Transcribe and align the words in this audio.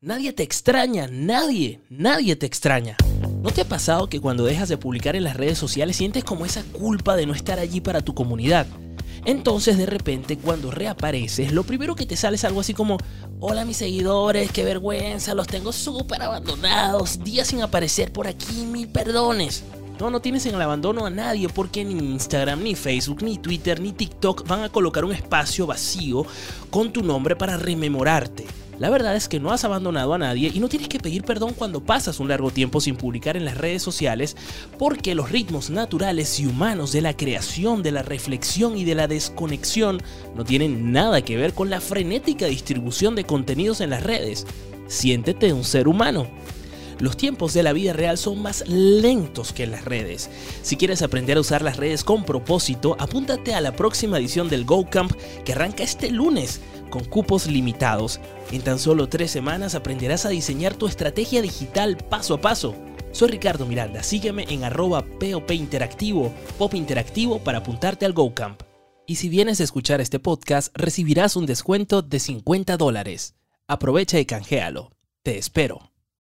Nadie 0.00 0.32
te 0.32 0.44
extraña, 0.44 1.08
nadie, 1.10 1.80
nadie 1.90 2.36
te 2.36 2.46
extraña. 2.46 2.96
¿No 3.42 3.50
te 3.50 3.62
ha 3.62 3.68
pasado 3.68 4.08
que 4.08 4.20
cuando 4.20 4.44
dejas 4.44 4.68
de 4.68 4.76
publicar 4.76 5.16
en 5.16 5.24
las 5.24 5.36
redes 5.36 5.58
sociales 5.58 5.96
sientes 5.96 6.22
como 6.22 6.46
esa 6.46 6.62
culpa 6.62 7.16
de 7.16 7.26
no 7.26 7.34
estar 7.34 7.58
allí 7.58 7.80
para 7.80 8.00
tu 8.00 8.14
comunidad? 8.14 8.68
Entonces 9.24 9.76
de 9.76 9.86
repente 9.86 10.38
cuando 10.38 10.70
reapareces, 10.70 11.50
lo 11.50 11.64
primero 11.64 11.96
que 11.96 12.06
te 12.06 12.14
sale 12.14 12.36
es 12.36 12.44
algo 12.44 12.60
así 12.60 12.74
como, 12.74 12.96
hola 13.40 13.64
mis 13.64 13.78
seguidores, 13.78 14.52
qué 14.52 14.62
vergüenza, 14.62 15.34
los 15.34 15.48
tengo 15.48 15.72
súper 15.72 16.22
abandonados, 16.22 17.24
días 17.24 17.48
sin 17.48 17.62
aparecer 17.62 18.12
por 18.12 18.28
aquí, 18.28 18.66
mil 18.66 18.86
perdones. 18.86 19.64
No, 19.98 20.10
no 20.10 20.20
tienes 20.20 20.46
en 20.46 20.54
el 20.54 20.62
abandono 20.62 21.06
a 21.06 21.10
nadie 21.10 21.48
porque 21.48 21.84
ni 21.84 21.94
Instagram, 22.12 22.62
ni 22.62 22.76
Facebook, 22.76 23.24
ni 23.24 23.36
Twitter, 23.36 23.80
ni 23.80 23.90
TikTok 23.90 24.46
van 24.46 24.62
a 24.62 24.68
colocar 24.68 25.04
un 25.04 25.10
espacio 25.10 25.66
vacío 25.66 26.24
con 26.70 26.92
tu 26.92 27.02
nombre 27.02 27.34
para 27.34 27.56
rememorarte. 27.56 28.46
La 28.78 28.90
verdad 28.90 29.16
es 29.16 29.28
que 29.28 29.40
no 29.40 29.50
has 29.50 29.64
abandonado 29.64 30.14
a 30.14 30.18
nadie 30.18 30.52
y 30.54 30.60
no 30.60 30.68
tienes 30.68 30.88
que 30.88 31.00
pedir 31.00 31.24
perdón 31.24 31.54
cuando 31.54 31.80
pasas 31.80 32.20
un 32.20 32.28
largo 32.28 32.50
tiempo 32.50 32.80
sin 32.80 32.96
publicar 32.96 33.36
en 33.36 33.44
las 33.44 33.58
redes 33.58 33.82
sociales 33.82 34.36
porque 34.78 35.16
los 35.16 35.32
ritmos 35.32 35.68
naturales 35.68 36.38
y 36.38 36.46
humanos 36.46 36.92
de 36.92 37.00
la 37.00 37.16
creación, 37.16 37.82
de 37.82 37.90
la 37.90 38.02
reflexión 38.02 38.76
y 38.76 38.84
de 38.84 38.94
la 38.94 39.08
desconexión 39.08 40.00
no 40.36 40.44
tienen 40.44 40.92
nada 40.92 41.22
que 41.22 41.36
ver 41.36 41.54
con 41.54 41.70
la 41.70 41.80
frenética 41.80 42.46
distribución 42.46 43.16
de 43.16 43.24
contenidos 43.24 43.80
en 43.80 43.90
las 43.90 44.04
redes. 44.04 44.46
Siéntete 44.86 45.52
un 45.52 45.64
ser 45.64 45.88
humano. 45.88 46.28
Los 47.00 47.16
tiempos 47.16 47.54
de 47.54 47.62
la 47.62 47.72
vida 47.72 47.92
real 47.92 48.18
son 48.18 48.42
más 48.42 48.66
lentos 48.66 49.52
que 49.52 49.62
en 49.62 49.70
las 49.70 49.84
redes. 49.84 50.30
Si 50.62 50.76
quieres 50.76 51.02
aprender 51.02 51.36
a 51.36 51.40
usar 51.40 51.62
las 51.62 51.76
redes 51.76 52.02
con 52.02 52.24
propósito, 52.24 52.96
apúntate 52.98 53.54
a 53.54 53.60
la 53.60 53.76
próxima 53.76 54.18
edición 54.18 54.48
del 54.48 54.64
Go 54.64 54.88
Camp 54.90 55.12
que 55.44 55.52
arranca 55.52 55.84
este 55.84 56.10
lunes 56.10 56.60
con 56.90 57.04
cupos 57.04 57.46
limitados. 57.46 58.20
En 58.50 58.62
tan 58.62 58.78
solo 58.78 59.08
tres 59.08 59.30
semanas 59.30 59.74
aprenderás 59.74 60.26
a 60.26 60.30
diseñar 60.30 60.74
tu 60.74 60.86
estrategia 60.86 61.40
digital 61.40 61.96
paso 61.96 62.34
a 62.34 62.40
paso. 62.40 62.74
Soy 63.12 63.28
Ricardo 63.28 63.66
Miranda, 63.66 64.02
sígueme 64.02 64.44
en 64.48 64.64
arroba 64.64 65.02
POP 65.02 65.52
Interactivo, 65.52 66.32
Pop 66.58 66.74
Interactivo 66.74 67.38
para 67.38 67.58
apuntarte 67.58 68.06
al 68.06 68.12
GoCamp. 68.12 68.62
Y 69.06 69.16
si 69.16 69.28
vienes 69.28 69.60
a 69.60 69.64
escuchar 69.64 70.00
este 70.00 70.18
podcast, 70.18 70.76
recibirás 70.76 71.36
un 71.36 71.46
descuento 71.46 72.02
de 72.02 72.18
50 72.20 72.76
dólares. 72.76 73.36
Aprovecha 73.66 74.18
y 74.18 74.26
canjealo. 74.26 74.90
Te 75.22 75.38
espero. 75.38 75.90